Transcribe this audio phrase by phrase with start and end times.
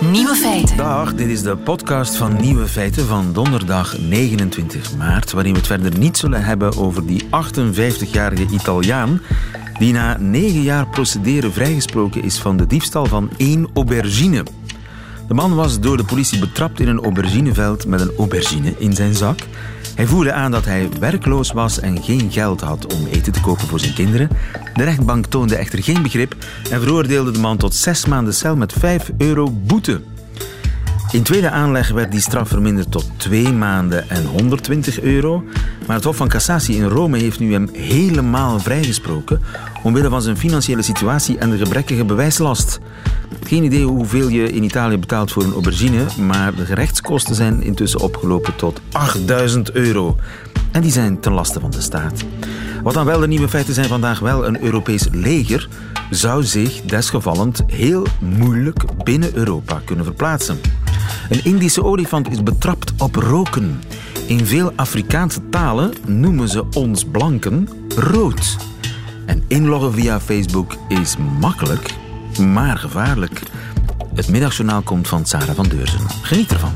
[0.00, 0.76] Nieuwe feiten.
[0.76, 5.66] Dag, dit is de podcast van Nieuwe Feiten van donderdag 29 maart, waarin we het
[5.66, 9.20] verder niet zullen hebben over die 58-jarige Italiaan
[9.78, 14.42] die na negen jaar procederen vrijgesproken is van de diefstal van één aubergine.
[15.28, 19.14] De man was door de politie betrapt in een aubergineveld met een aubergine in zijn
[19.14, 19.38] zak.
[19.96, 23.66] Hij voerde aan dat hij werkloos was en geen geld had om eten te kopen
[23.66, 24.28] voor zijn kinderen.
[24.74, 26.36] De rechtbank toonde echter geen begrip
[26.70, 30.00] en veroordeelde de man tot zes maanden cel met 5 euro boete.
[31.10, 35.44] In tweede aanleg werd die straf verminderd tot twee maanden en 120 euro.
[35.86, 39.40] Maar het Hof van Cassatie in Rome heeft nu hem helemaal vrijgesproken
[39.82, 42.78] omwille van zijn financiële situatie en de gebrekkige bewijslast.
[43.42, 48.00] Geen idee hoeveel je in Italië betaalt voor een aubergine, maar de gerechtskosten zijn intussen
[48.00, 50.16] opgelopen tot 8000 euro.
[50.72, 52.24] En die zijn ten laste van de staat.
[52.82, 55.68] Wat dan wel de nieuwe feiten zijn vandaag wel, een Europees leger
[56.10, 60.60] zou zich desgevallend heel moeilijk binnen Europa kunnen verplaatsen.
[61.28, 63.82] Een Indische olifant is betrapt op roken.
[64.26, 68.56] In veel Afrikaanse talen noemen ze ons blanken rood.
[69.26, 71.94] En inloggen via Facebook is makkelijk,
[72.38, 73.42] maar gevaarlijk.
[74.14, 76.00] Het middagjournaal komt van Sarah van Deurzen.
[76.22, 76.72] Geniet ervan.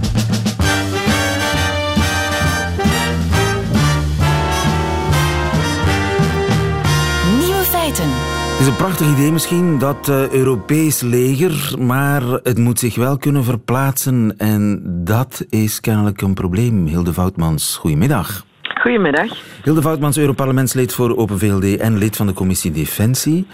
[8.60, 13.16] Het is een prachtig idee misschien, dat uh, Europees leger, maar het moet zich wel
[13.16, 14.34] kunnen verplaatsen.
[14.38, 16.86] En dat is kennelijk een probleem.
[16.86, 18.44] Hilde Voutmans, goedemiddag.
[18.80, 19.36] Goedemiddag.
[19.62, 23.46] Hilde Voutmans, Europarlementslid voor Open VLD en lid van de commissie Defensie.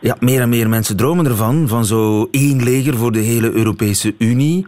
[0.00, 4.14] Ja, meer en meer mensen dromen ervan, van zo één leger voor de hele Europese
[4.18, 4.66] Unie.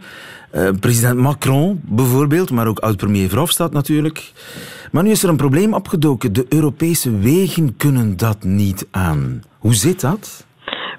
[0.55, 4.31] Uh, president Macron bijvoorbeeld, maar ook oud-premier Verhofstadt natuurlijk.
[4.91, 6.33] Maar nu is er een probleem opgedoken.
[6.33, 9.41] De Europese wegen kunnen dat niet aan.
[9.65, 10.45] Hoe zit dat?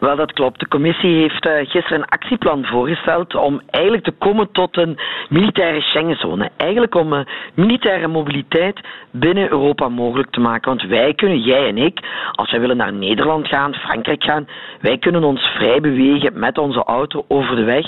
[0.07, 0.61] Wel, dat klopt.
[0.61, 5.81] De commissie heeft uh, gisteren een actieplan voorgesteld om eigenlijk te komen tot een militaire
[5.81, 6.51] Schengenzone.
[6.57, 7.21] Eigenlijk om uh,
[7.55, 8.81] militaire mobiliteit
[9.11, 10.69] binnen Europa mogelijk te maken.
[10.69, 12.01] Want wij kunnen, jij en ik,
[12.33, 14.49] als wij willen naar Nederland gaan, Frankrijk gaan,
[14.81, 17.87] wij kunnen ons vrij bewegen met onze auto over de weg.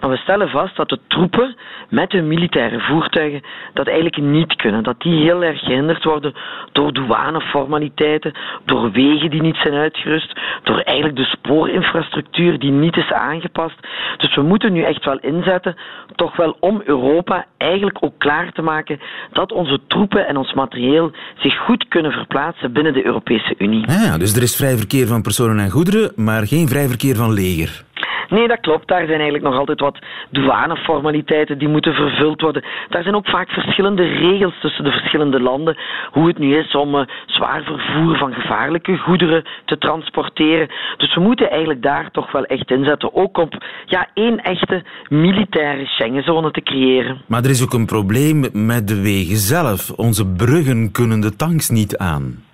[0.00, 1.56] Maar we stellen vast dat de troepen
[1.88, 3.42] met hun militaire voertuigen
[3.74, 4.82] dat eigenlijk niet kunnen.
[4.82, 6.34] Dat die heel erg gehinderd worden
[6.72, 8.32] door douaneformaliteiten,
[8.64, 11.24] door wegen die niet zijn uitgerust, door eigenlijk de
[11.58, 13.76] spoorinfrastructuur die niet is aangepast.
[14.16, 15.76] Dus we moeten nu echt wel inzetten,
[16.14, 19.00] toch wel om Europa eigenlijk ook klaar te maken
[19.32, 23.90] dat onze troepen en ons materieel zich goed kunnen verplaatsen binnen de Europese Unie.
[23.90, 27.32] Ja, dus er is vrij verkeer van personen en goederen, maar geen vrij verkeer van
[27.32, 27.86] leger.
[28.28, 28.88] Nee, dat klopt.
[28.88, 29.98] Daar zijn eigenlijk nog altijd wat
[30.30, 32.64] douaneformaliteiten die moeten vervuld worden.
[32.88, 35.76] Daar zijn ook vaak verschillende regels tussen de verschillende landen.
[36.10, 40.68] Hoe het nu is om uh, zwaar vervoer van gevaarlijke goederen te transporteren.
[40.96, 43.14] Dus we moeten eigenlijk daar toch wel echt inzetten.
[43.14, 47.22] Ook op ja, één echte militaire Schengenzone te creëren.
[47.26, 49.90] Maar er is ook een probleem met de wegen zelf.
[49.90, 52.46] Onze bruggen kunnen de tanks niet aan.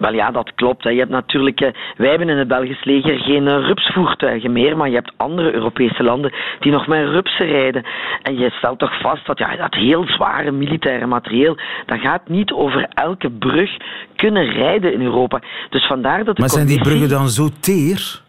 [0.00, 0.82] Wel ja, dat klopt.
[0.82, 4.88] Je hebt natuurlijk, eh, wij hebben in het Belgisch leger geen uh, rupsvoertuigen meer, maar
[4.88, 7.84] je hebt andere Europese landen die nog met rupsen rijden.
[8.22, 11.56] En je stelt toch vast dat ja, dat heel zware militaire materieel,
[11.86, 13.70] dat gaat niet over elke brug
[14.16, 15.40] kunnen rijden in Europa.
[15.70, 18.28] Dus vandaar dat de maar zijn die bruggen dan zo teer?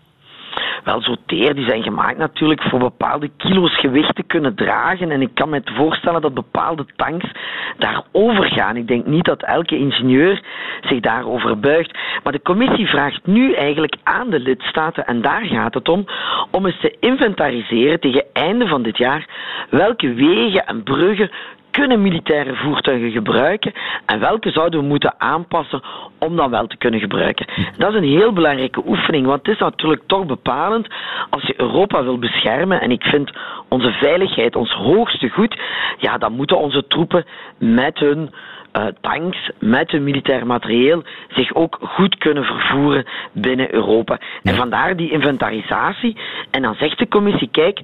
[0.84, 1.56] Wel zo teer.
[1.56, 5.12] Die zijn gemaakt natuurlijk voor bepaalde kilo's gewicht te kunnen dragen.
[5.12, 7.32] En ik kan me voorstellen dat bepaalde tanks
[7.78, 8.76] daarover gaan.
[8.76, 10.44] Ik denk niet dat elke ingenieur
[10.82, 11.98] zich daarover buigt.
[12.24, 16.06] Maar de commissie vraagt nu eigenlijk aan de lidstaten, en daar gaat het om,
[16.52, 19.28] om eens te inventariseren tegen einde van dit jaar
[19.70, 21.32] welke wegen en bruggen
[21.72, 23.74] kunnen militaire voertuigen gebruiken
[24.06, 25.82] en welke zouden we moeten aanpassen
[26.20, 27.46] om dan wel te kunnen gebruiken.
[27.78, 30.88] Dat is een heel belangrijke oefening, want het is natuurlijk toch bepalend
[31.30, 33.32] als je Europa wil beschermen en ik vind
[33.70, 35.60] onze veiligheid ons hoogste goed,
[35.98, 37.26] ja, dan moeten onze troepen
[37.58, 38.30] met hun
[38.78, 44.20] uh, tanks met hun militair materieel zich ook goed kunnen vervoeren binnen Europa.
[44.44, 46.18] En vandaar die inventarisatie.
[46.52, 47.80] En dan zegt de commissie, kijk,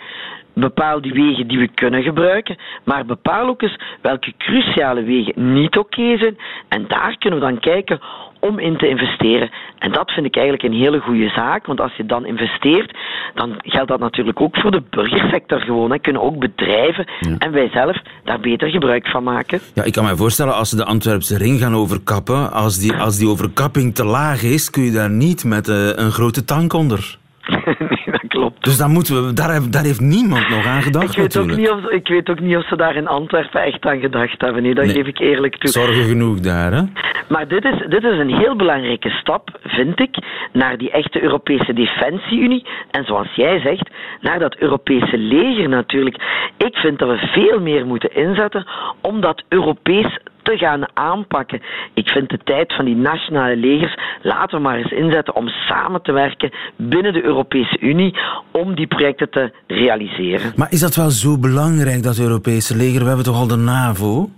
[0.59, 5.77] bepaal die wegen die we kunnen gebruiken, maar bepaal ook eens welke cruciale wegen niet
[5.77, 6.37] oké zijn.
[6.69, 7.99] En daar kunnen we dan kijken
[8.39, 9.49] om in te investeren.
[9.79, 12.97] En dat vind ik eigenlijk een hele goede zaak, want als je dan investeert,
[13.33, 15.91] dan geldt dat natuurlijk ook voor de burgersector gewoon.
[15.91, 15.99] Hè.
[15.99, 17.07] Kunnen ook bedrijven
[17.37, 19.59] en wij zelf daar beter gebruik van maken.
[19.73, 23.17] Ja, ik kan me voorstellen, als ze de Antwerpse ring gaan overkappen, als die, als
[23.17, 27.17] die overkapping te laag is, kun je daar niet met uh, een grote tank onder.
[28.37, 28.63] klopt.
[28.63, 31.69] Dus dan moeten we, daar, daar heeft niemand nog aan gedacht ik weet, ook niet
[31.69, 34.63] of, ik weet ook niet of ze daar in Antwerpen echt aan gedacht hebben.
[34.63, 34.93] Nee, dat Nee.
[34.95, 35.69] geef ik eerlijk toe.
[35.69, 36.81] Zorgen genoeg daar, hè?
[37.27, 40.17] Maar dit is, dit is een heel belangrijke stap, vind ik,
[40.53, 42.65] naar die echte Europese Defensie-Unie.
[42.91, 43.89] En zoals jij zegt,
[44.21, 46.15] naar dat Europese leger natuurlijk.
[46.57, 48.67] Ik vind dat we veel meer moeten inzetten
[49.01, 51.61] om dat Europees te gaan aanpakken.
[51.93, 56.01] Ik vind de tijd van die nationale legers, laten we maar eens inzetten om samen
[56.01, 58.17] te werken binnen de Europese Unie
[58.51, 60.53] om die projecten te realiseren.
[60.55, 63.01] Maar is dat wel zo belangrijk, dat Europese leger?
[63.01, 64.29] We hebben toch al de NAVO?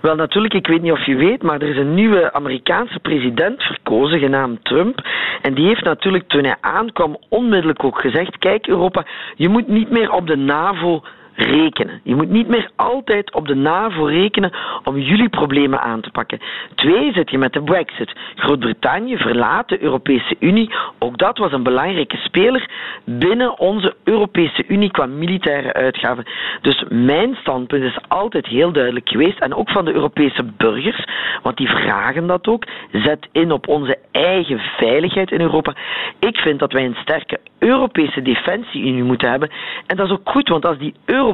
[0.00, 3.62] Wel, natuurlijk, ik weet niet of je weet, maar er is een nieuwe Amerikaanse president
[3.62, 5.00] verkozen, genaamd Trump.
[5.42, 9.06] En die heeft natuurlijk toen hij aankwam onmiddellijk ook gezegd: Kijk, Europa,
[9.36, 11.02] je moet niet meer op de NAVO
[11.40, 12.00] rekenen.
[12.04, 14.52] Je moet niet meer altijd op de NAVO rekenen
[14.84, 16.38] om jullie problemen aan te pakken.
[16.74, 18.12] Twee, zit je met de Brexit.
[18.34, 20.70] Groot-Brittannië verlaat de Europese Unie.
[20.98, 22.68] Ook dat was een belangrijke speler
[23.04, 26.24] binnen onze Europese Unie qua militaire uitgaven.
[26.62, 31.04] Dus mijn standpunt is altijd heel duidelijk geweest, en ook van de Europese burgers,
[31.42, 32.64] want die vragen dat ook.
[32.92, 35.74] Zet in op onze eigen veiligheid in Europa.
[36.18, 39.50] Ik vind dat wij een sterke Europese defensie-unie moeten hebben.
[39.86, 41.29] En dat is ook goed, want is die Europese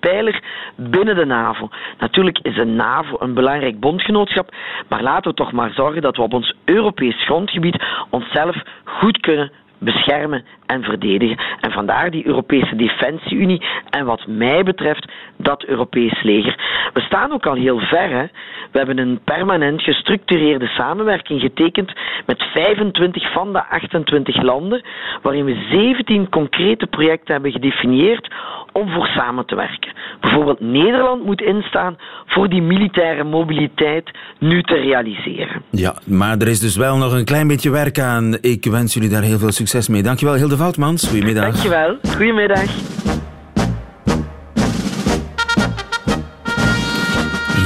[0.00, 0.42] pijler
[0.76, 1.68] binnen de NAVO.
[1.98, 4.54] Natuurlijk is de NAVO een belangrijk bondgenootschap,
[4.88, 9.52] maar laten we toch maar zorgen dat we op ons Europees grondgebied onszelf goed kunnen
[9.78, 11.38] beschermen en verdedigen.
[11.60, 16.54] En vandaar die Europese Defensie-Unie en wat mij betreft dat Europees leger.
[16.92, 18.10] We staan ook al heel ver.
[18.10, 18.24] Hè?
[18.72, 21.92] We hebben een permanent gestructureerde samenwerking getekend
[22.26, 24.82] met 25 van de 28 landen,
[25.22, 28.34] waarin we 17 concrete projecten hebben gedefinieerd
[28.72, 29.92] om voor samen te werken.
[30.20, 31.96] Bijvoorbeeld Nederland moet instaan
[32.26, 35.62] voor die militaire mobiliteit nu te realiseren.
[35.70, 38.38] Ja, maar er is dus wel nog een klein beetje werk aan.
[38.40, 40.02] Ik wens jullie daar heel veel succes mee.
[40.02, 41.08] Dankjewel, Hilde Voutmans.
[41.08, 41.44] Goedemiddag.
[41.44, 41.98] Dankjewel.
[42.16, 42.70] Goedemiddag.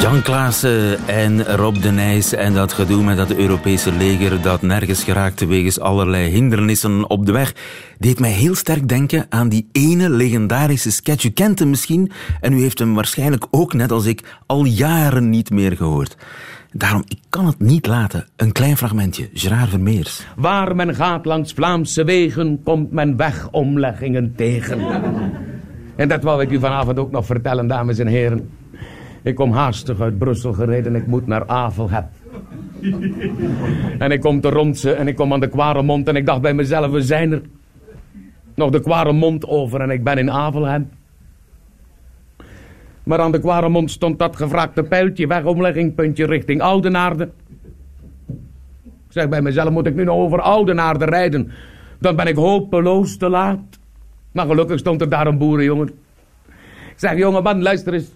[0.01, 5.05] Jan Klaassen en Rob de Nijs en dat gedoe met dat Europese leger dat nergens
[5.05, 7.55] geraakte wegens allerlei hindernissen op de weg,
[7.99, 11.25] deed mij heel sterk denken aan die ene legendarische sketch.
[11.25, 15.31] U kent hem misschien en u heeft hem waarschijnlijk ook, net als ik, al jaren
[15.31, 16.17] niet meer gehoord.
[16.77, 18.27] Daarom, ik kan het niet laten.
[18.37, 19.29] Een klein fragmentje.
[19.33, 20.27] Gerard Vermeers.
[20.37, 24.81] Waar men gaat langs Vlaamse wegen, komt men wegomleggingen tegen.
[25.97, 28.51] En dat wou ik u vanavond ook nog vertellen, dames en heren.
[29.23, 32.07] Ik kom haastig uit Brussel gereden, ik moet naar Avelheb.
[33.99, 36.55] En ik kom te Rondse en ik kom aan de Kwaremond en ik dacht bij
[36.55, 37.43] mezelf, we zijn er.
[38.55, 40.83] Nog de Kwaremond over en ik ben in Avelheb.
[43.05, 47.31] Maar aan de Kwaremond stond dat gevraagde pijltje, wegomlegging, puntje richting Oudenaarde.
[48.79, 51.53] Ik zeg bij mezelf, moet ik nu nog over Oudenaarde rijden?
[51.99, 53.79] Dan ben ik hopeloos te laat.
[54.33, 55.89] Maar gelukkig stond er daar een boerenjongen.
[56.91, 58.11] Ik zeg, jongeman, luister eens.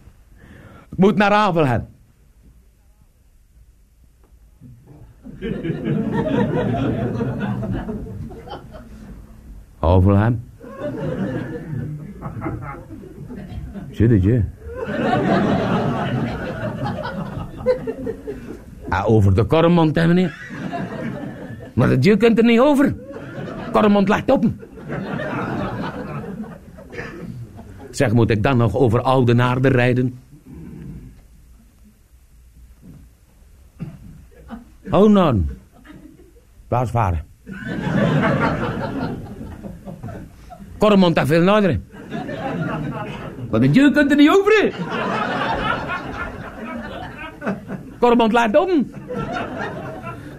[0.90, 1.86] Ik moet naar Avelhem.
[9.78, 10.42] Avelhem?
[13.90, 14.44] Zinnetje.
[18.88, 20.36] Ah, over de Kormond, hè, meneer.
[21.72, 22.94] Maar dat je kunt er niet over.
[23.72, 24.60] Kormond ligt op hem.
[27.90, 30.18] Zeg, moet ik dan nog over Oudenaarde rijden?
[34.90, 35.44] Oh, nou.
[36.68, 37.24] Waar varen?
[40.78, 41.80] Kormond dat veel nader.
[43.50, 44.52] Maar de je kunt er niet over.
[44.52, 44.68] hè.
[48.00, 48.90] Kormond laat om.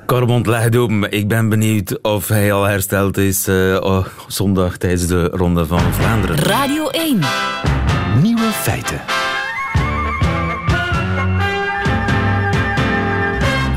[0.06, 1.12] Cormond legt open.
[1.12, 5.80] Ik ben benieuwd of hij al hersteld is eh, oh, zondag tijdens de Ronde van
[5.80, 6.36] Vlaanderen.
[6.38, 7.20] Radio 1.
[8.22, 9.02] Nieuwe feiten.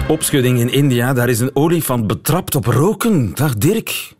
[0.08, 3.30] Opschudding in India, daar is een olifant betrapt op roken.
[3.34, 4.14] Dag Dirk.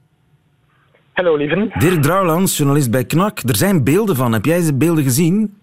[1.12, 1.71] Hallo lieven.
[1.78, 3.38] Dirk Drouwlands, journalist bij KNAK.
[3.38, 4.33] Er zijn beelden van.
[4.33, 5.57] Heb jij ze beelden gezien?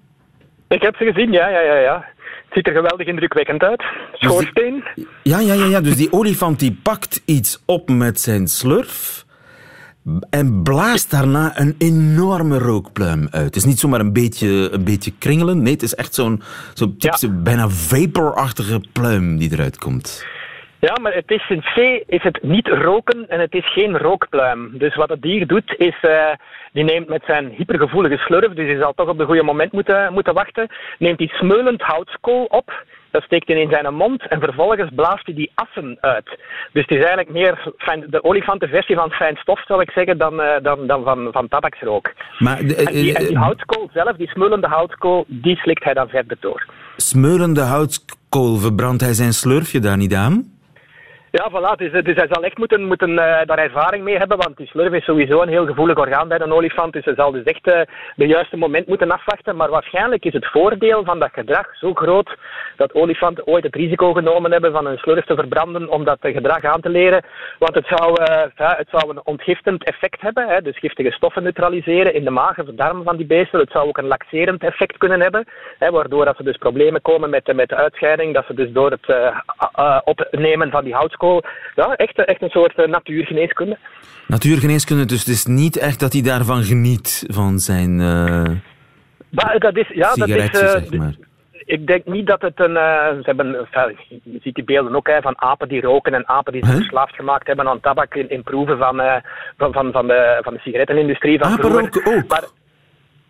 [0.68, 2.06] Ik heb ze gezien, ja, ja, ja, ja.
[2.15, 3.84] Het ziet er geweldig indrukwekkend uit.
[4.13, 4.84] Schoorsteen.
[5.24, 5.82] Ja, ja, ja, ja.
[5.82, 9.25] Dus die olifant die pakt iets op met zijn slurf
[10.29, 13.46] en blaast daarna een enorme rookpluim uit.
[13.46, 15.62] Het is niet zomaar een beetje, een beetje kringelen.
[15.62, 16.41] Nee, het is echt zo'n
[16.74, 20.25] zo'n typische, bijna vaporachtige pluim die eruit komt.
[20.79, 24.77] Ja, maar het is in C is het niet roken en het is geen rookpluim.
[24.77, 26.31] Dus wat het dier doet, is eh,
[26.74, 30.13] die neemt met zijn hypergevoelige slurf, dus hij zal toch op de goede moment moeten,
[30.13, 30.67] moeten wachten,
[30.98, 35.36] neemt die smeulend houtskool op dat steekt hij in zijn mond en vervolgens blaast hij
[35.36, 36.25] die assen uit.
[36.74, 40.33] Dus het is eigenlijk meer fijn, de olifantenversie van fijn stof, zal ik zeggen, dan,
[40.33, 42.13] uh, dan, dan van, van tabaksrook.
[42.39, 46.09] Maar de, en, die, en die houtskool zelf, die smeulende houtskool, die slikt hij dan
[46.09, 46.65] verder door.
[46.95, 50.57] Smeulende houtskool, verbrandt hij zijn slurfje daar niet aan?
[51.31, 51.75] Ja, voilà.
[51.75, 55.03] Dus, hij zal echt moeten, moeten uh, daar ervaring mee hebben, want die slurf is
[55.03, 56.93] sowieso een heel gevoelig orgaan bij een olifant.
[56.93, 57.81] Dus hij zal dus echt uh,
[58.15, 59.55] de juiste moment moeten afwachten.
[59.55, 62.38] Maar waarschijnlijk is het voordeel van dat gedrag zo groot
[62.75, 66.63] dat olifanten ooit het risico genomen hebben van een slurf te verbranden om dat gedrag
[66.63, 67.24] aan te leren.
[67.59, 68.24] Want het zou,
[68.55, 72.59] ja, het zou een ontgiftend effect hebben, hè, dus giftige stoffen neutraliseren in de maag
[72.59, 73.59] of de darmen van die beesten.
[73.59, 77.29] Het zou ook een laxerend effect kunnen hebben, hè, waardoor als er dus problemen komen
[77.29, 79.33] met, met de uitscheiding, dat ze dus door het
[80.03, 81.17] opnemen van die hout
[81.75, 83.77] ja, echt, echt een soort uh, natuurgeneeskunde.
[84.27, 88.43] Natuurgeneeskunde, dus het is niet echt dat hij daarvan geniet, van zijn uh,
[89.29, 91.15] maar, dat is, ja, dat is, uh, zeg maar.
[91.65, 92.73] Ik denk niet dat het een.
[92.73, 93.67] ze hebben,
[94.07, 97.15] je ziet die beelden ook hè, van apen die roken en apen die zich verslaafd
[97.15, 99.01] gemaakt hebben aan tabak in, in proeven van,
[99.57, 101.39] van, van, van, de, van de sigarettenindustrie.
[101.39, 102.27] Van apen roken ook?
[102.27, 102.43] Maar,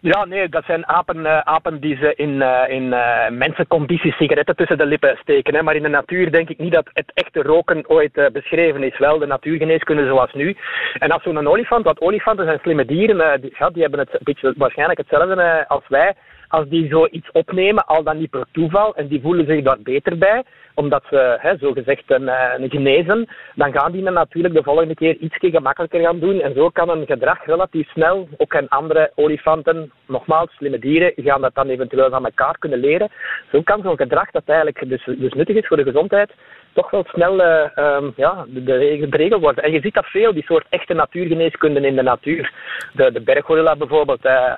[0.01, 4.55] ja, nee, dat zijn apen, uh, apen die ze in, uh, in uh, mensencondities sigaretten
[4.55, 5.63] tussen de lippen steken.
[5.63, 8.97] Maar in de natuur denk ik niet dat het echte roken ooit beschreven is.
[8.97, 10.57] Wel de natuurgeneeskunde zoals nu.
[10.99, 14.99] En als zo'n olifant, want olifanten zijn slimme dieren, die, die hebben het beetje waarschijnlijk
[14.99, 16.15] hetzelfde als wij
[16.49, 20.17] als die zoiets opnemen, al dan niet per toeval, en die voelen zich daar beter
[20.17, 24.95] bij, omdat ze hè, zogezegd een, eh, een genezen, dan gaan die natuurlijk de volgende
[24.95, 26.41] keer iets gemakkelijker gaan doen.
[26.41, 31.41] En zo kan een gedrag relatief snel, ook en andere olifanten, nogmaals, slimme dieren, gaan
[31.41, 33.11] dat dan eventueel van elkaar kunnen leren.
[33.51, 36.31] Zo kan zo'n gedrag dat eigenlijk dus, dus nuttig is voor de gezondheid,
[36.73, 39.63] toch wel snel uh, um, ja, de, regel worden.
[39.63, 42.53] En je ziet dat veel, die soort echte natuurgeneeskunde in de natuur.
[42.93, 44.53] De, de berggorilla bijvoorbeeld, uh,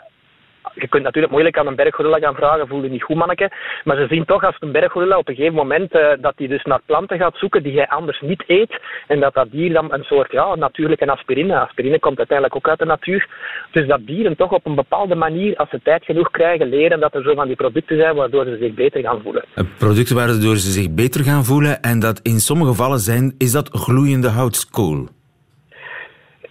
[0.73, 3.51] je kunt natuurlijk moeilijk aan een berggorilla gaan vragen, voel je niet goed manneke.
[3.83, 6.63] Maar ze zien toch als een berggorilla op een gegeven moment uh, dat hij dus
[6.63, 8.79] naar planten gaat zoeken die hij anders niet eet.
[9.07, 12.79] En dat dat dier dan een soort ja, natuurlijke aspirine, aspirine komt uiteindelijk ook uit
[12.79, 13.27] de natuur.
[13.71, 17.15] Dus dat dieren toch op een bepaalde manier, als ze tijd genoeg krijgen, leren dat
[17.15, 19.45] er zo van die producten zijn waardoor ze zich beter gaan voelen.
[19.77, 23.69] Producten waardoor ze zich beter gaan voelen en dat in sommige gevallen zijn, is dat
[23.69, 25.07] gloeiende houtskool?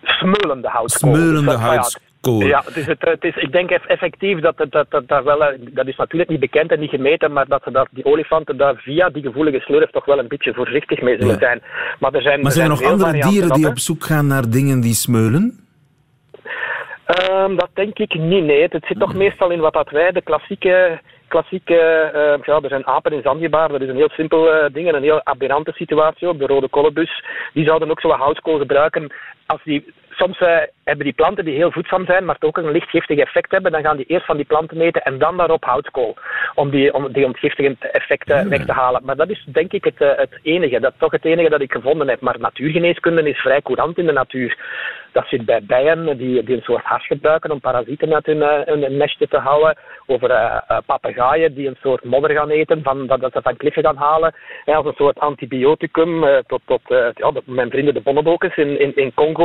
[0.02, 1.14] Smeulende houtskool.
[1.14, 2.08] Smeulende houtskool.
[2.20, 5.86] Ja, is het, het is, ik denk effectief dat, dat, dat, dat, wel, eh, dat
[5.86, 9.22] is natuurlijk niet bekend en niet gemeten, maar dat, dat die olifanten daar via die
[9.22, 11.62] gevoelige slurf toch wel een beetje voorzichtig mee zullen zijn.
[11.98, 14.80] Maar er zijn, maar zijn er, nog andere dieren die op zoek gaan naar dingen
[14.80, 15.58] die smeulen?
[17.30, 18.62] Um, dat denk ik niet, nee.
[18.62, 21.78] Het zit toch meestal in wat dat wij de klassieke klassieke,
[22.14, 24.94] uh, ja, er zijn apen in Zanzibar, dat is een heel simpel uh, ding en
[24.94, 26.38] een heel aberrante situatie ook.
[26.38, 29.12] De rode kolenbus, die zouden ook zo houtskool gebruiken
[29.50, 29.84] als die
[30.20, 30.48] soms uh,
[30.84, 33.82] hebben die planten die heel voedzaam zijn, maar ook een licht giftig effect hebben, dan
[33.82, 36.16] gaan die eerst van die planten eten en dan daarop houtskool.
[36.54, 39.00] Om die, om die ontgiftigende effecten weg te halen.
[39.04, 40.80] Maar dat is denk ik het, uh, het enige.
[40.80, 42.20] Dat is toch het enige dat ik gevonden heb.
[42.20, 44.58] Maar natuurgeneeskunde is vrij courant in de natuur.
[45.12, 48.60] Dat zit bij bijen die, die een soort hars gebruiken om parasieten uit hun, uh,
[48.64, 49.76] hun nestje te houden.
[50.06, 50.28] Over
[50.86, 54.34] papegaaien die een soort modder gaan eten, van, dat, dat ze van kliffen gaan halen.
[54.64, 56.24] Ja, als een soort antibioticum.
[56.46, 56.80] tot, tot
[57.14, 59.39] ja, mijn vrienden de bonnebokers in, in, in Congo,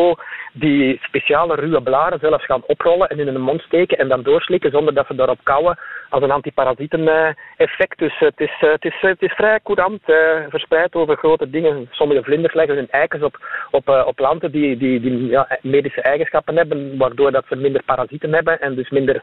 [0.53, 4.71] die speciale ruwe blaren zelfs gaan oprollen en in hun mond steken en dan doorslikken
[4.71, 5.77] zonder dat ze daarop kauwen
[6.09, 7.97] als een antiparasiten-effect.
[7.97, 10.01] Dus het is, het, is, het is vrij courant,
[10.49, 11.87] verspreid over grote dingen.
[11.91, 13.39] Sommige vlinders leggen hun eikens op,
[13.71, 18.33] op, op planten die, die, die ja, medische eigenschappen hebben, waardoor dat ze minder parasieten
[18.33, 19.21] hebben en dus minder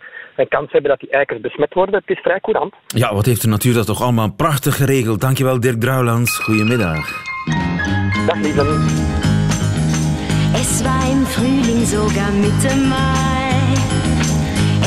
[0.49, 1.95] kans hebben dat die eikens besmet worden.
[1.95, 2.75] Het is vrij courant.
[2.87, 5.21] Ja, wat heeft de natuur dat toch allemaal prachtig geregeld.
[5.21, 6.38] Dankjewel Dirk Drouwlands.
[6.38, 7.23] Goedemiddag.
[8.26, 9.12] Dag lieve.
[11.26, 13.75] Frühling sogar Mitte Mai.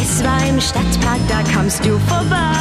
[0.02, 2.56] Es war im Stadtpark, da kamst du vorbei.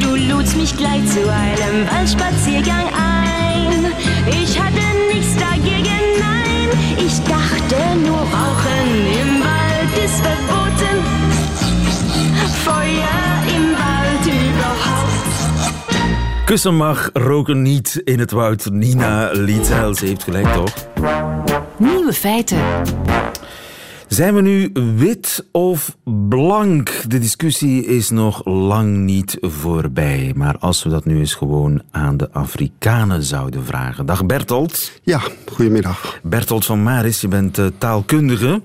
[0.00, 3.92] Du ludst mich gleich zu einem Waldspaziergang ein.
[4.26, 4.82] Ich hatte
[5.12, 6.68] nichts dagegen, nein.
[6.98, 10.96] Ich dachte nur, Rauchen im Wald ist verboten.
[12.64, 13.18] Feuer
[13.56, 15.16] im Wald überhaupt.
[16.46, 18.70] Kussen mag, roken niet in het woud.
[18.70, 20.72] Nina Lietzel, ze heeft gelijk toch?
[21.78, 22.58] Nieuwe feiten.
[24.08, 25.96] Zijn we nu wit of
[26.28, 27.02] blank?
[27.08, 30.32] De discussie is nog lang niet voorbij.
[30.36, 34.06] Maar als we dat nu eens gewoon aan de Afrikanen zouden vragen.
[34.06, 35.00] Dag Bertolt.
[35.02, 35.20] Ja,
[35.52, 36.20] goedemiddag.
[36.22, 38.62] Bertolt van Maris, je bent uh, taalkundige.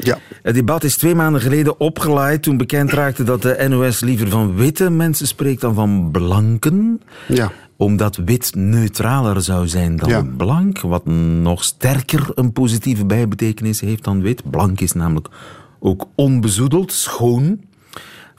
[0.00, 0.18] Ja.
[0.42, 4.54] Het debat is twee maanden geleden opgeleid toen bekend raakte dat de NOS liever van
[4.54, 7.00] witte mensen spreekt dan van blanken.
[7.28, 14.04] Ja omdat wit neutraler zou zijn dan blank, wat nog sterker een positieve bijbetekenis heeft
[14.04, 14.50] dan wit.
[14.50, 15.28] Blank is namelijk
[15.78, 17.60] ook onbezoedeld, schoon.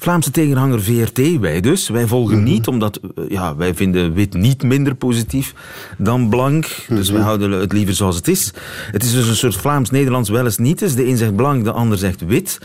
[0.01, 1.89] Vlaamse tegenhanger VRT, wij dus.
[1.89, 5.53] Wij volgen niet, omdat eh, ja, wij vinden wit niet minder positief
[5.97, 6.85] dan blank.
[6.87, 8.53] Dus wij houden het liever zoals het is.
[8.91, 10.95] Het is dus een soort Vlaams-Nederlands wel eens niet eens.
[10.95, 12.57] De een zegt blank, de ander zegt wit.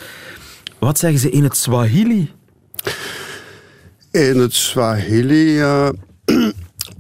[0.79, 2.31] Wat zeggen ze in het Swahili?
[4.11, 5.63] In het Swahili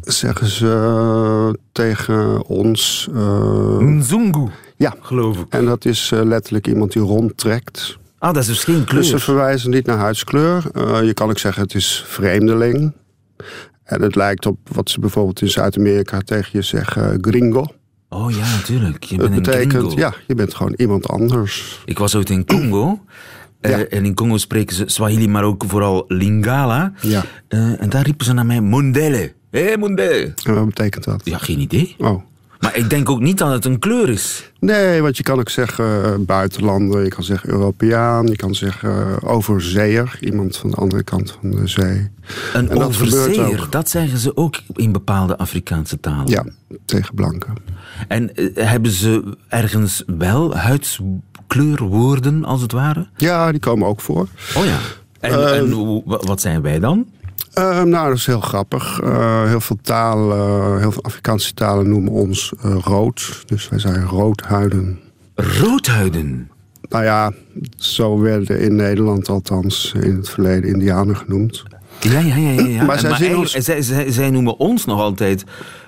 [0.00, 3.08] zeggen ze eh, tegen ons...
[3.14, 5.46] eh, Nzungu, ja, geloof ik.
[5.48, 7.98] en dat is letterlijk iemand die rondtrekt.
[8.26, 10.64] Ah, dat is dus geen Dus ze verwijzen niet naar huidskleur.
[10.72, 12.92] Eh, je kan ook zeggen het is vreemdeling.
[13.84, 17.66] En het lijkt op wat ze bijvoorbeeld in Zuid-Amerika tegen je zeggen, gringo.
[18.08, 19.04] Oh ja, natuurlijk.
[19.04, 19.98] Je Het bent een betekent, gringo.
[19.98, 21.82] ja, je bent gewoon iemand anders.
[21.84, 22.98] Ik was ooit in Congo.
[23.60, 26.92] Eh, en in Congo spreken ze Swahili, maar ook vooral Lingala.
[27.00, 27.24] Ja.
[27.48, 29.32] Eh, en daar riepen ze naar mij Mundele.
[29.50, 30.32] Hé, hey, Mundele.
[30.44, 31.20] En wat betekent dat?
[31.24, 31.94] Ja, geen idee.
[31.98, 32.22] Oh.
[32.60, 34.50] Maar ik denk ook niet dat het een kleur is.
[34.60, 38.90] Nee, want je kan ook zeggen eh, buitenlander, je kan zeggen Europeaan, je kan zeggen
[38.90, 41.86] eh, overzeeër, iemand van de andere kant van de zee.
[41.88, 42.10] Een
[42.68, 43.72] En dat gebeurt overzeer, ook.
[43.72, 46.26] dat zeggen ze ook in bepaalde Afrikaanse talen.
[46.26, 46.44] Ja,
[46.84, 47.54] tegen blanken.
[48.08, 53.06] En eh, hebben ze ergens wel huidskleurwoorden, als het ware?
[53.16, 54.28] Ja, die komen ook voor.
[54.56, 54.78] Oh ja.
[55.20, 57.06] En, en wat zijn wij dan?
[57.56, 59.00] Eh, nou, dat is heel grappig.
[59.00, 63.42] Eh, heel veel talen, heel veel Afrikaanse talen noemen ons eh, rood.
[63.46, 65.00] Dus wij zijn roodhuiden.
[65.34, 66.50] Roodhuiden.
[66.88, 67.32] Nou ja,
[67.76, 71.62] zo werden in Nederland althans in het verleden Indianen genoemd.
[72.00, 72.50] Ja, ja, ja.
[72.50, 72.84] ja, ja.
[72.84, 75.44] Maar En- zij zien eigenlijk- ons- zij, zij, zij noemen ons nog altijd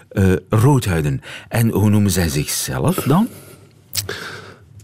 [0.08, 1.20] eh, roodhuiden.
[1.48, 3.28] En hoe noemen zij zichzelf dan?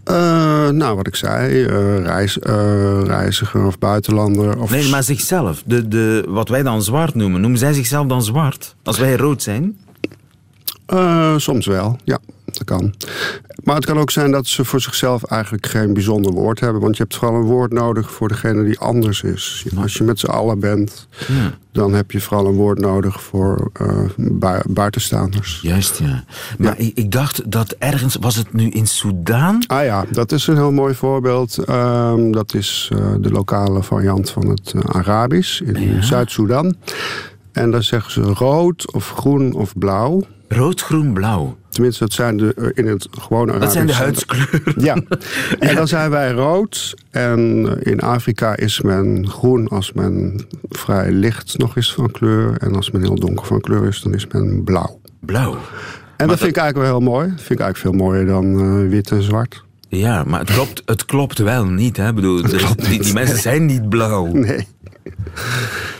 [0.05, 1.63] Eh, nou, wat ik zei,
[2.03, 4.59] reis, eh, reiziger of buitenlander.
[4.59, 5.63] Of Nee, maar zichzelf.
[5.65, 7.41] De, de, wat wij dan zwart noemen.
[7.41, 8.75] Noemen zij zichzelf dan zwart?
[8.83, 9.77] Als wij rood zijn?
[11.37, 12.19] Soms wel, ja,
[12.57, 12.93] dat kan.
[13.63, 16.81] Maar het kan ook zijn dat ze voor zichzelf eigenlijk geen bijzonder woord hebben.
[16.81, 19.65] Want je hebt vooral een woord nodig voor degene die anders is.
[19.77, 21.53] Als je met z'n allen bent, Ja.
[21.71, 25.59] dan heb je vooral een woord nodig voor eh, bui- buitenstaanders.
[25.61, 26.23] Juist, ja.
[26.57, 28.17] Maar Ik, ik dacht dat ergens...
[28.19, 29.63] Was het nu in Soudaan?
[29.67, 31.57] Ah ja, dat is een heel mooi voorbeeld.
[31.57, 36.75] Ehm, dat is eh, de lokale variant van het eh, Arabisch in Zuid-Soedan.
[37.55, 40.23] En daar zeggen ze rood of groen of blauw.
[40.47, 41.57] Rood, groen, blauw.
[41.69, 43.63] Tenminste, dat zijn de, eh, in het gewone Arabisch.
[43.63, 44.73] Dat zijn de huidskleuren.
[44.77, 44.97] Ja,
[45.69, 46.93] en dan zijn wij rood.
[47.09, 52.57] En eh, in Afrika is men groen als men vrij licht nog is van kleur.
[52.57, 54.99] En als men heel donker van kleur is, dan is men blauw.
[55.19, 55.57] Blauw.
[56.17, 57.29] En dat, vind ik eigenlijk wel heel mooi.
[57.29, 59.63] Dat vind ik eigenlijk veel mooier dan eh, wit en zwart.
[59.87, 61.97] Ja, maar het klopt, het klopt wel niet.
[61.97, 62.13] Hè?
[62.13, 64.25] Bedoel, die, die mensen zijn niet blauw.
[64.33, 64.67] Nee,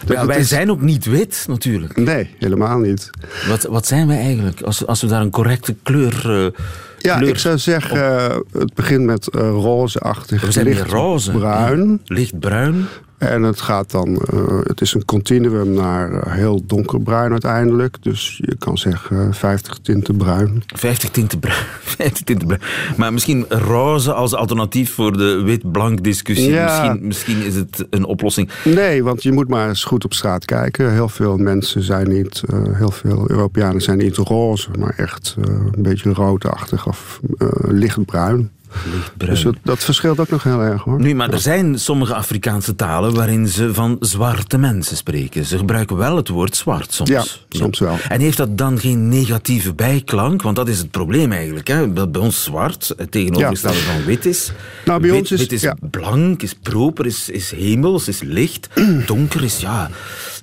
[0.08, 1.96] Ja, wij is- zijn ook niet wit, natuurlijk.
[1.98, 3.10] nee helemaal niet.
[3.48, 4.62] Wat, wat zijn wij eigenlijk?
[4.62, 6.46] Als, als we daar een correcte kleur...
[6.46, 6.62] eh,
[6.98, 11.32] Ja, kleur- ik zou zeggen, eh, het begint met eh, rozeachtig, We zijn licht roze.
[11.32, 11.90] bruin.
[12.04, 12.16] Ja.
[12.16, 12.86] Lichtbruin.
[13.18, 17.98] En het gaat dan, eh, het is een continuum naar eh, heel donkerbruin uiteindelijk.
[18.00, 20.64] Dus je kan zeggen 50 tinten bruin.
[20.66, 21.66] 50 tinten bruin.
[21.98, 22.62] 50 tinten bruin.
[22.98, 26.50] Maar misschien roze als alternatief voor de wit-blank discussie.
[26.50, 26.64] Ja.
[26.64, 28.50] Misschien, misschien is het een oplossing.
[28.64, 30.92] Nee, want je moet maar eens goed op straat kijken.
[30.92, 35.54] Heel veel mensen zijn niet, eh, heel veel Europeanen zijn niet roze, maar echt eh,
[35.72, 38.52] een beetje roodachtig of eh, lichtbruin.
[38.94, 39.34] Lichtbruin.
[39.34, 41.00] Dus dat, dat verschilt ook nog heel erg hoor.
[41.02, 45.46] Nu, maar er zijn sommige Afrikaanse talen waarin ze van zwarte mensen spreken.
[45.46, 47.10] Ze gebruiken wel het woord zwart soms.
[47.10, 47.98] Ja, soms wel.
[48.10, 50.42] En heeft dat dan geen negatieve bijklank?
[50.42, 51.68] Want dat is het probleem eigenlijk.
[51.68, 51.94] Hè?
[51.94, 54.52] Dat bij ons zwart het tegenovergestelde van wit is.
[54.86, 55.76] Nou, bij wit, ons is- wit is ja.
[55.90, 58.70] blank, is proper, is, is hemels, is licht.
[59.06, 59.90] Donker is ja,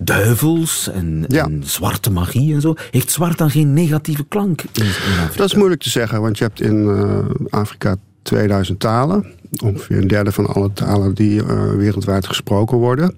[0.00, 1.44] duivels en, Ja.
[1.44, 2.74] en zwarte magie en zo.
[2.90, 5.36] Heeft zwart dan geen negatieve klank in, in Afrika?
[5.36, 9.26] Dat is moeilijk te zeggen, want je hebt in eh, Afrika 2000 talen.
[9.64, 13.14] Ongeveer een derde van alle talen die eh, wereldwijd gesproken worden.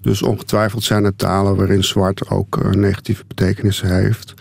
[0.00, 4.34] Dus ongetwijfeld zijn er talen waarin zwart ook eh, negatieve betekenissen heeft.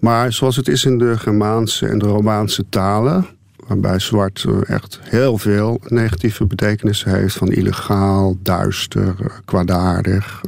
[0.00, 3.26] Maar zoals het is in de Germaanse en de Romaanse talen,
[3.66, 10.40] waarbij zwart eh, echt heel veel negatieve betekenissen heeft, van illegaal, duister, kwaadaardig,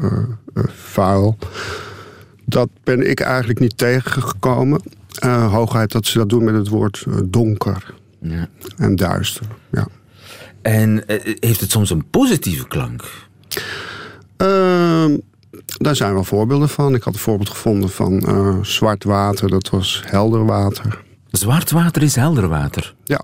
[0.66, 1.36] vuil.
[2.44, 4.80] Dat ben ik eigenlijk niet tegengekomen.
[5.18, 8.48] Eh, hooguit dat ze dat doen met het woord donker Ja.
[8.76, 9.46] en duister.
[9.70, 9.86] Ja.
[10.62, 13.04] En eh, heeft het soms een positieve klank?
[14.36, 15.16] Ehm,
[15.78, 16.94] daar zijn wel voorbeelden van.
[16.94, 21.04] Ik had een voorbeeld gevonden van eh, zwart water, dat was helder water.
[21.30, 22.94] Zwart water is helder water.
[23.04, 23.22] Ja,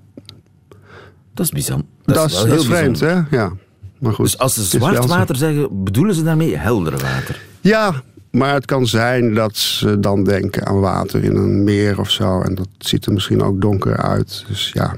[1.35, 1.81] Dat is bizar.
[2.05, 3.21] dat, is, wel dat heel vreemd, hè?
[3.31, 3.53] Ja.
[3.99, 7.41] Maar goed, Dus als ze zwart water zeggen, bedoelen ze daarmee helder water?
[7.61, 8.03] Ja,
[8.35, 12.41] maar het kan zijn dat ze dan denken aan water in een meer of zo.
[12.41, 14.45] En dat ziet er misschien ook donker uit.
[14.49, 14.95] Dus ja,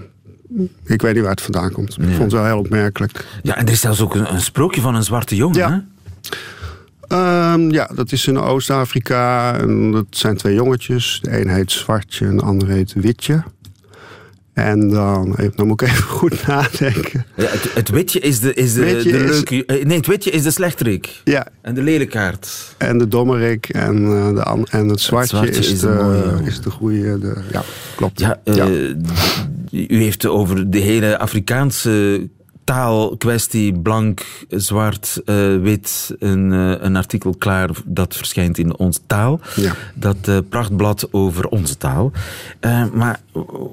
[0.84, 1.96] ik weet niet waar het vandaan komt.
[1.98, 3.24] Ik vond het wel heel opmerkelijk.
[3.42, 5.70] Ja, en er is zelfs ook een, een sprookje van een zwarte jongen, Ja.
[5.70, 5.78] hè?
[7.08, 9.54] Ehm, ja, dat is in Oost-Afrika.
[9.58, 11.18] En dat zijn twee jongetjes.
[11.22, 13.42] De een heet Zwartje en de ander heet Witje.
[14.56, 17.26] En dan, even, dan moet ik even goed nadenken.
[17.36, 19.64] Ja, het, het witje is de, is de, Witje de leuke...
[19.66, 21.20] eh, Nee, het witje is de slechterik.
[21.24, 22.74] Ja, En de lelijkaard.
[22.78, 26.60] en de dommerik en, eh, de, en het zwartje, zwartje is, is de, mooie is
[26.60, 27.18] de goede.
[27.18, 27.62] De, ja,
[27.96, 28.20] klopt.
[28.20, 28.66] Ja, eh,
[29.70, 32.28] u heeft over de hele Afrikaanse
[32.66, 39.40] taalkwestie, blank, zwart, eh, wit, een, eh, een artikel klaar dat verschijnt in Ons Taal.
[39.56, 39.74] Ja.
[39.94, 42.12] Dat eh, prachtblad over onze taal.
[42.92, 43.20] Maar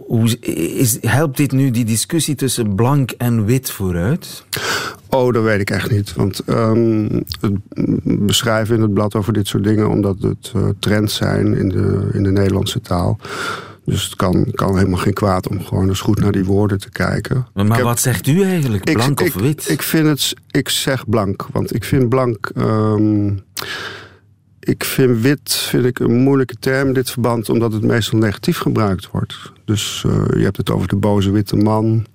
[0.07, 0.39] hoe
[0.77, 4.45] is, helpt dit nu die discussie tussen blank en wit vooruit?
[5.09, 6.13] Oh, dat weet ik echt niet.
[6.13, 7.59] Want het
[8.25, 9.89] beschrijven in het blad over dit soort dingen...
[9.89, 13.19] omdat het trends zijn in de, in de Nederlandse taal.
[13.85, 16.89] Dus het kan, kan helemaal geen kwaad om gewoon eens goed naar die woorden te
[16.89, 17.47] kijken.
[17.53, 19.69] Maar, Ik heb- wat zegt u eigenlijk, ik- blank ik, of wit?
[19.69, 20.33] Ik vind het...
[20.51, 22.51] Ik zeg blank, want ik vind blank...
[22.55, 23.27] ehm,
[24.59, 27.49] ik vind wit vind ik een moeilijke term in dit verband...
[27.49, 29.51] omdat het meestal negatief gebruikt wordt.
[29.65, 32.05] Dus eh, je hebt het over de boze witte man.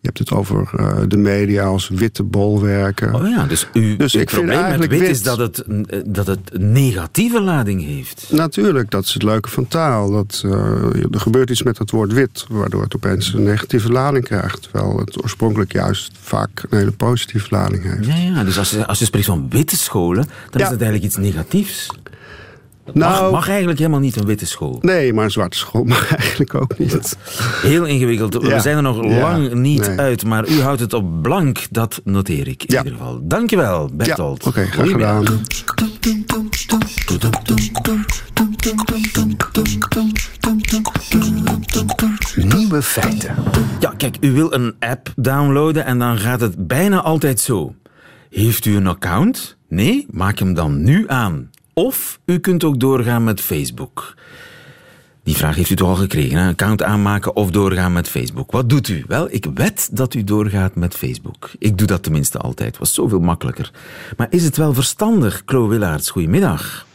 [0.00, 3.14] Je hebt het over eh, de media als witte bolwerken.
[3.14, 5.38] Oh ja, dus, u, Dus uw ik vind probleem met eigenlijk wit, wit- is dat
[5.38, 8.26] het, eh, dat het een negatieve lading heeft.
[8.30, 10.10] Natuurlijk, dat is het leuke van taal.
[10.10, 10.52] Dat, eh,
[11.10, 14.62] er gebeurt iets met het woord wit, waardoor het opeens een negatieve lading krijgt.
[14.62, 18.06] Terwijl het oorspronkelijk juist vaak een hele positieve lading heeft.
[18.06, 20.64] Ja, ja, dus als je, als je spreekt van witte scholen, dan Ja.
[20.64, 21.86] is dat eigenlijk iets negatiefs.
[22.94, 24.78] Mag, Nou, mag eigenlijk helemaal niet een witte school.
[24.80, 27.16] nee, maar een zwarte school mag eigenlijk ook niet.
[27.62, 28.34] Heel ingewikkeld.
[28.34, 28.58] We Ja.
[28.58, 29.20] zijn er nog Ja.
[29.20, 29.98] lang niet Nee.
[29.98, 31.66] uit, maar u houdt het op blank.
[31.70, 32.78] Dat noteer ik in Ja.
[32.82, 33.20] ieder geval.
[33.22, 34.42] Dankjewel, Bertolt.
[34.44, 35.24] Ja, oké, graag gedaan.
[42.36, 43.34] Nieuwe feiten.
[43.80, 47.74] Ja, kijk, u wil een app downloaden en dan gaat het bijna altijd zo.
[48.30, 49.56] Heeft u een account?
[49.68, 50.06] Nee?
[50.10, 51.50] Maak hem dan nu aan.
[51.78, 54.14] Of u kunt ook doorgaan met Facebook.
[55.22, 58.52] Die vraag heeft u toch al gekregen, account aanmaken of doorgaan met Facebook.
[58.52, 59.04] Wat doet u?
[59.06, 61.50] Wel, ik wed dat u doorgaat met Facebook.
[61.58, 63.70] Ik doe dat tenminste altijd, was zoveel makkelijker.
[64.16, 66.10] Maar is het wel verstandig, Chloe Willaerts?
[66.10, 66.86] Goedemiddag.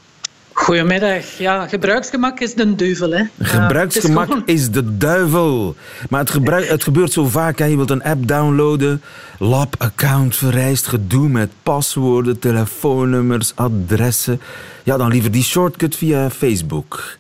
[0.54, 1.38] Goedemiddag.
[1.38, 3.24] Ja, gebruiksgemak is de duivel, hè.
[3.40, 5.76] Gebruiksgemak Ja, het is is de duivel.
[6.10, 7.58] Maar het, gebruik, het gebeurt zo vaak.
[7.60, 7.66] Hè.
[7.66, 9.02] Je wilt een app downloaden.
[9.40, 10.88] Lab-account vereist.
[10.88, 14.42] Gedoe met paswoorden, telefoonnummers, adressen.
[14.84, 17.18] Ja, dan liever die shortcut via Facebook.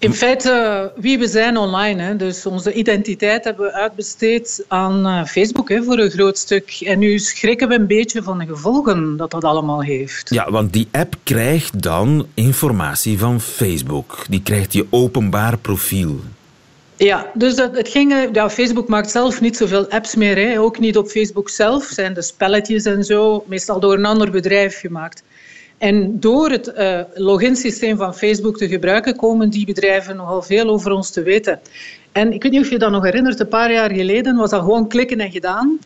[0.00, 2.02] In feite, wie we zijn online.
[2.02, 2.16] Hè.
[2.16, 6.80] Dus onze identiteit hebben we uitbesteed aan eh, Facebook hè, voor een groot stuk.
[6.84, 10.30] En nu schrikken we een beetje van de gevolgen dat dat allemaal heeft.
[10.30, 14.24] Ja, want die app krijgt dan informatie van Facebook.
[14.28, 16.20] Die krijgt je openbaar profiel.
[16.96, 20.36] Ja, dus dat, het ging, eh, ja, Facebook maakt zelf niet zoveel apps meer.
[20.36, 20.60] Hè.
[20.60, 21.84] Ook niet op Facebook zelf.
[21.84, 25.22] Zijn de spelletjes en zo, meestal door een ander bedrijf gemaakt.
[25.78, 30.92] En door het eh loginsysteem van Facebook te gebruiken, komen die bedrijven nogal veel over
[30.92, 31.60] ons te weten.
[32.12, 34.60] En ik weet niet of je dat nog herinnert, een paar jaar geleden was dat
[34.60, 35.78] gewoon klikken en gedaan.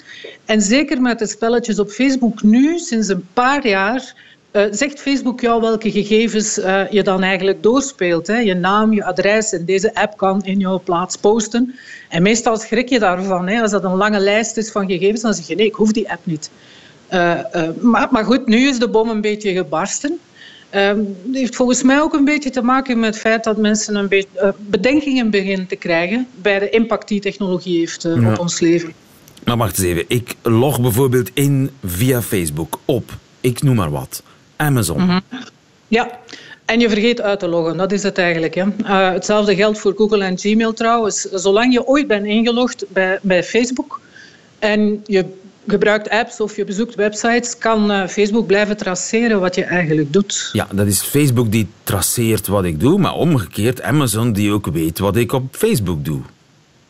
[0.45, 4.15] En zeker met de spelletjes op Facebook nu, sinds een paar jaar,
[4.51, 8.27] eh, zegt Facebook jou welke gegevens eh, je dan eigenlijk doorspeelt.
[8.27, 8.39] Hè.
[8.39, 11.75] Je naam, je adres en deze app kan in jouw plaats posten.
[12.09, 13.49] En meestal schrik je daarvan.
[13.49, 13.61] Hè.
[13.63, 16.11] Als dat een lange lijst is van gegevens, dan zeg je nee, ik hoef die
[16.11, 16.51] app niet.
[17.13, 20.19] Eh, eh, maar, maar goed, nu is de bom een beetje gebarsten.
[20.71, 23.95] Ehm, Het heeft volgens mij ook een beetje te maken met het feit dat mensen
[23.95, 28.31] een beetje eh, bedenkingen beginnen te krijgen bij de impact die technologie heeft Ja.
[28.33, 28.93] op ons leven.
[29.45, 30.05] Maar wacht eens even.
[30.09, 34.23] Ik log bijvoorbeeld in via Facebook op, ik noem maar wat,
[34.57, 35.21] Amazon.
[35.89, 36.19] Ja,
[36.65, 38.55] en je vergeet uit te loggen, dat is het eigenlijk.
[38.55, 38.65] Hè.
[39.13, 41.21] Hetzelfde geldt voor Google en Gmail trouwens.
[41.21, 44.01] Zolang je ooit bent ingelogd bij, bij Facebook
[44.59, 45.25] en je
[45.67, 50.51] gebruikt apps of je bezoekt websites, kan eh, Facebook blijven traceren wat je eigenlijk doet.
[50.53, 54.99] Ja, dat is Facebook die traceert wat ik doe, maar omgekeerd Amazon die ook weet
[54.99, 56.21] wat ik op Facebook doe.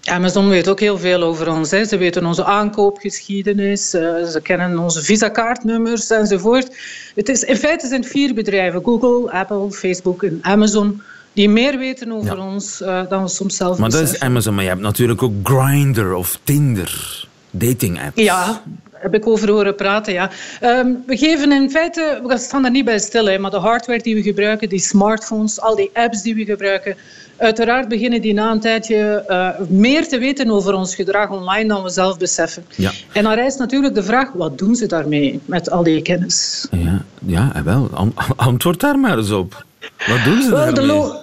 [0.04, 1.70] Amazon weet ook heel veel over ons.
[1.70, 1.84] Hè.
[1.84, 6.76] Ze weten onze aankoopgeschiedenis, eh, ze kennen onze visa-kaartnummers enzovoort.
[7.14, 11.78] Het is, in feite zijn het vier bedrijven, Google, Apple, Facebook en Amazon, die meer
[11.78, 12.46] weten over Ja.
[12.46, 14.20] ons eh, dan we soms zelf Maar dat is.
[14.20, 18.22] Amazon, maar je hebt natuurlijk ook Grindr of Tinder, dating apps.
[18.22, 18.62] Ja,
[18.92, 20.30] heb ik over horen praten, ja.
[20.60, 24.02] Ehm, we geven in feite, we staan daar niet bij stil, hè, maar de hardware
[24.02, 26.96] die we gebruiken, die smartphones, al die apps die we gebruiken,
[27.36, 31.82] uiteraard beginnen die na een tijdje eh, meer te weten over ons gedrag online dan
[31.82, 32.64] we zelf beseffen.
[32.76, 32.90] Ja.
[33.12, 36.66] En dan rijst natuurlijk de vraag, wat doen ze daarmee met al die kennis?
[36.70, 37.90] Ja, ja wel.
[37.92, 39.64] An- antwoord daar maar eens op.
[40.06, 41.21] Wat doen ze daarmee?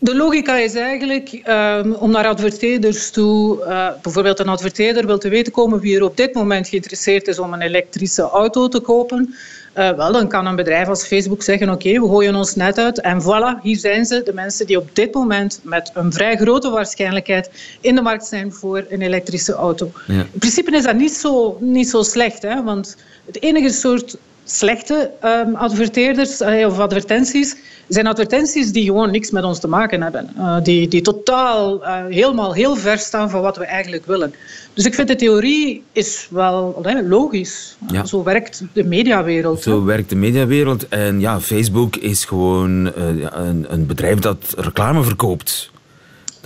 [0.00, 5.28] De logica is eigenlijk ehm, om naar adverteerders toe, uh, bijvoorbeeld een adverteerder wil te
[5.28, 9.34] weten komen wie er op dit moment geïnteresseerd is om een elektrische auto te kopen.
[9.78, 13.00] Uh, wel, dan kan een bedrijf als Facebook zeggen: Oké, we gooien ons net uit
[13.00, 16.70] en voilà, hier zijn ze, de mensen die op dit moment met een vrij grote
[16.70, 19.90] waarschijnlijkheid in de markt zijn voor een elektrische auto.
[20.06, 20.14] Ja.
[20.14, 24.16] In principe is dat niet zo, niet zo slecht, hè, want het enige soort
[24.50, 27.56] slechte um, adverteerders uh, of advertenties
[27.88, 30.30] zijn advertenties die gewoon niks met ons te maken hebben.
[30.38, 34.34] Uh, die, die totaal uh, helemaal heel ver staan van wat we eigenlijk willen.
[34.74, 37.76] Dus ik vind de theorie is wel logisch.
[37.92, 38.04] Ja.
[38.04, 39.62] Zo werkt de mediawereld.
[39.62, 40.88] Zo werkt de mediawereld.
[40.88, 45.70] En ja, Facebook is gewoon een, een bedrijf dat reclame verkoopt.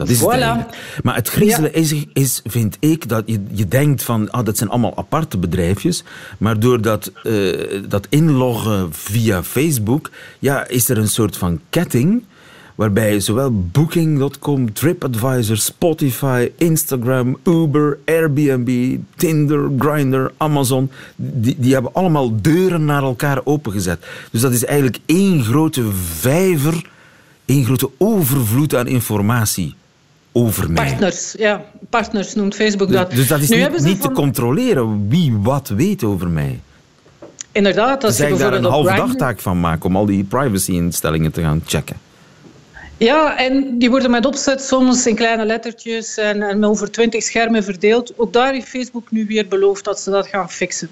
[0.07, 4.31] Dat is het Maar het griezelen is, is, vind ik, dat je, je denkt van,
[4.31, 6.05] ah, dat zijn allemaal aparte bedrijfjes.
[6.39, 12.23] Maar door dat, uh, dat inloggen via Facebook, ja, is er een soort van ketting
[12.75, 22.41] waarbij zowel Booking.com, TripAdvisor, Spotify, Instagram, Uber, Airbnb, Tinder, Grindr, Amazon, die, die hebben allemaal
[22.41, 24.07] deuren naar elkaar opengezet.
[24.31, 25.85] Dus dat is eigenlijk één grote
[26.21, 26.91] vijver,
[27.45, 29.75] één grote overvloed aan informatie
[30.33, 30.87] over mij.
[30.87, 31.65] Partners, ja.
[31.91, 33.11] Partners noemt Facebook dus- dat.
[33.11, 36.61] Dus dat is niet, niet te controleren wie wat weet over mij.
[37.53, 38.05] Inderdaad.
[38.05, 41.63] Als dus je daar een halve dagtaak van maken om al die privacy-instellingen te gaan
[41.67, 41.97] checken.
[42.97, 47.65] Ja, en die worden met opzet soms in kleine lettertjes en, en over twintig schermen
[47.65, 48.13] verdeeld.
[48.17, 50.91] Ook daar heeft Facebook nu weer beloofd dat ze dat gaan fixen.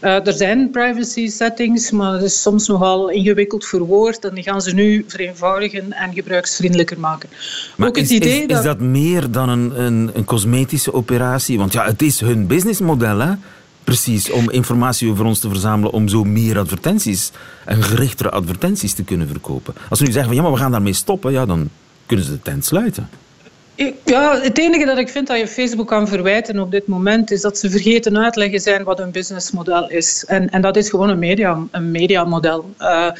[0.00, 4.62] Uh, er zijn privacy settings, maar het is soms nogal ingewikkeld verwoord en die gaan
[4.62, 7.28] ze nu vereenvoudigen en gebruiksvriendelijker maken.
[7.76, 8.58] Maar Ook het is, idee is, dat...
[8.58, 11.58] is dat meer dan een, een, een cosmetische operatie?
[11.58, 13.32] Want ja, het is hun businessmodel, hè?
[13.84, 17.30] Precies, om informatie over ons te verzamelen, om zo meer advertenties
[17.64, 19.74] en gerichtere advertenties te kunnen verkopen.
[19.88, 21.68] Als we nu zeggen van ja, maar we gaan daarmee stoppen, ja, dan
[22.06, 23.08] kunnen ze de tent sluiten.
[24.04, 27.40] Ja, het enige dat ik vind dat je Facebook kan verwijten op dit moment is
[27.40, 30.24] dat ze vergeten uitleggen zijn wat hun businessmodel is.
[30.26, 32.70] En, en dat is gewoon een, media, een mediamodel.
[32.80, 33.10] Uh,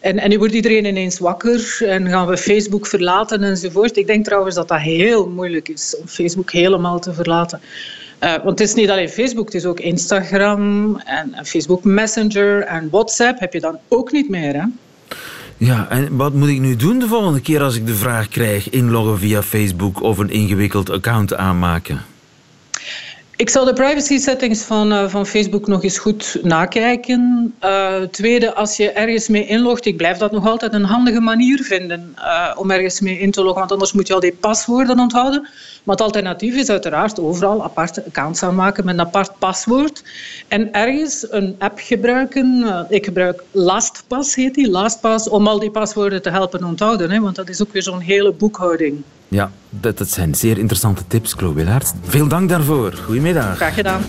[0.00, 3.96] en, en nu wordt iedereen ineens wakker en gaan we Facebook verlaten enzovoort.
[3.96, 7.60] Ik denk trouwens dat dat heel moeilijk is om Facebook helemaal te verlaten.
[8.20, 12.88] Uh, want het is niet alleen Facebook, het is ook Instagram en Facebook Messenger en
[12.90, 14.54] WhatsApp heb je dan ook niet meer.
[14.54, 14.64] Hè?
[15.56, 18.70] Ja, en wat moet ik nu doen de volgende keer als ik de vraag krijg
[18.70, 22.04] inloggen via Facebook of een ingewikkeld account aanmaken?
[23.38, 27.54] Ik zal de privacy settings van, uh, van Facebook nog eens goed nakijken.
[27.64, 31.62] Uh, tweede, als je ergens mee inlogt, ik blijf dat nog altijd een handige manier
[31.62, 34.98] vinden uh, om ergens mee in te loggen, want anders moet je al die paswoorden
[34.98, 35.40] onthouden.
[35.82, 40.02] Maar het alternatief is uiteraard overal aparte accounts aanmaken met een apart paswoord.
[40.48, 42.86] En ergens een app gebruiken.
[42.88, 47.10] ik gebruik LastPass, heet die, LastPass, om al die paswoorden te helpen onthouden.
[47.10, 49.02] Hè, want dat is ook weer zo'n hele boekhouding.
[49.28, 51.92] Ja, dat, dat zijn zeer interessante tips, Chloe Willaert.
[52.06, 52.92] Veel dank daarvoor.
[53.04, 53.56] Goedemiddag.
[53.56, 54.00] Graag gedaan.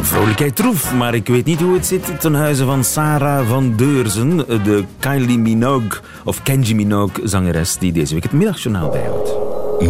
[0.00, 4.36] Vrolijkheid troef, maar ik weet niet hoe het zit ten huize van Sarah van Deurzen,
[4.36, 9.32] de Kylie Minogue of Kenji Minogue zangeres die deze week het middagjournaal bijhoudt.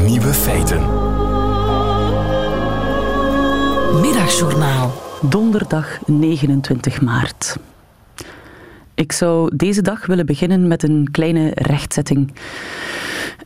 [0.06, 1.01] Nieuwe feiten.
[4.00, 4.92] Middagjournaal.
[5.20, 7.56] Donderdag 29 maart.
[8.94, 12.32] Ik zou deze dag willen beginnen met een kleine rechtzetting.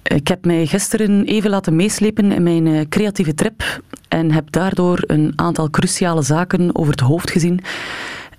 [0.03, 5.03] Ik heb mij gisteren even laten meeslepen in mijn eh, creatieve trip en heb daardoor
[5.07, 7.61] een aantal cruciale zaken over het hoofd gezien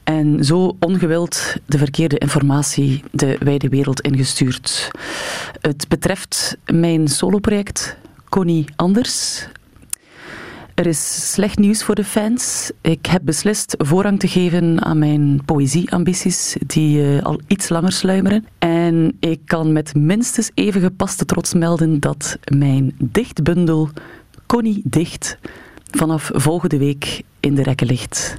[0.03, 4.91] en zo ongewild de verkeerde informatie de wijde wereld ingestuurd.
[5.61, 7.97] Het betreft mijn soloproject
[8.29, 9.47] Connie Anders,
[10.77, 12.71] er is slecht nieuws voor de fans.
[12.81, 18.45] Ik heb beslist voorrang te geven aan mijn poëzieambities, die uh, al iets langer sluimeren.
[18.59, 23.89] En ik kan met minstens even gepaste trots melden dat mijn dichtbundel
[24.45, 25.37] Connie Dicht
[25.91, 28.37] vanaf volgende week in de rekken ligt.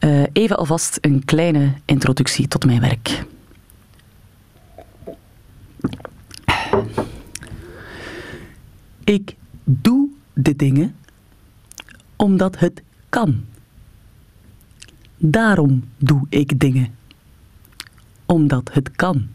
[0.00, 3.24] Uh, even alvast een kleine introductie tot mijn werk.
[9.04, 10.94] Ik doe de dingen
[12.24, 13.44] omdat het kan.
[15.16, 16.94] Daarom doe ik dingen.
[18.26, 19.28] Omdat het kan.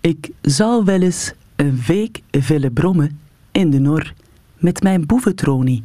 [0.00, 3.20] Ik zou wel eens een week willen brommen
[3.52, 4.12] in de nor
[4.56, 5.84] met mijn boeventronie.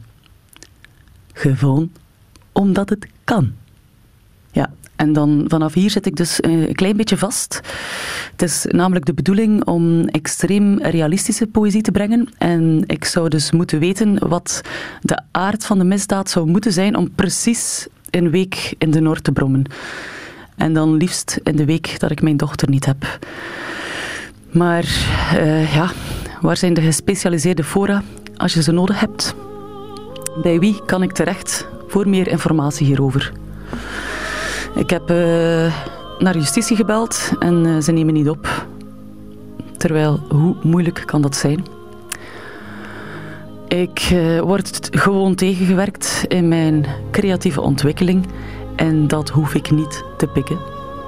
[1.34, 1.92] Gewoon
[2.52, 3.54] omdat het kan.
[4.54, 7.62] Ja, en dan vanaf hier zit ik dus eh, een klein beetje vast.
[8.32, 12.30] Het is namelijk de bedoeling om extreem realistische poëzie te brengen.
[12.38, 14.62] En ik zou dus moeten weten wat
[15.02, 19.24] de aard van de misdaad zou moeten zijn om precies een week in de Noord
[19.24, 19.64] te brommen.
[20.56, 23.20] En dan liefst in de week dat ik mijn dochter niet heb.
[24.52, 24.84] Maar
[25.36, 25.92] uh, ja,
[26.42, 28.04] waar zijn de gespecialiseerde fora
[28.38, 29.36] als je ze nodig hebt?
[30.42, 33.32] Bij wie kan ik terecht voor meer informatie hierover?
[34.76, 35.18] Ik heb uh,
[36.20, 38.66] naar justitie gebeld en uh, ze nemen niet op.
[39.78, 41.66] Terwijl, hoe moeilijk kan dat zijn?
[43.68, 48.26] Ik uh, word gewoon tegengewerkt in mijn creatieve ontwikkeling
[48.76, 50.58] en dat hoef ik niet te pikken.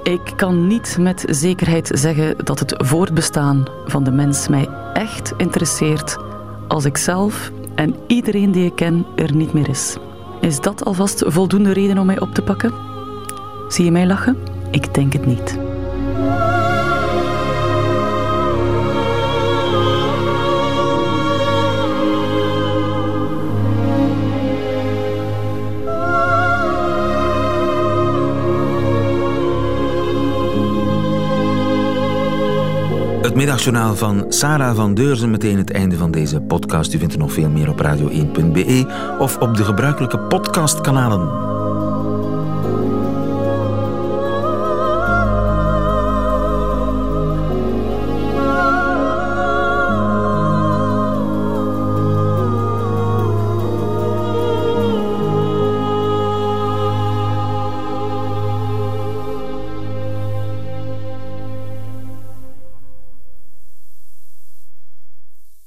[0.03, 6.17] Ik kan niet met zekerheid zeggen dat het voortbestaan van de mens mij echt interesseert
[6.67, 9.97] als ik zelf en iedereen die ik ken er niet meer is.
[10.41, 12.84] Is dat alvast voldoende reden om mij op te pakken?
[13.67, 14.37] Zie je mij lachen?
[14.71, 15.57] Ik denk het niet.
[33.21, 35.31] Het middagjournaal van Sarah van Deurzen.
[35.31, 36.93] Meteen het einde van deze podcast.
[36.93, 38.85] U vindt er nog veel meer op radio1.be
[39.19, 41.54] of op de gebruikelijke podcastkanalen.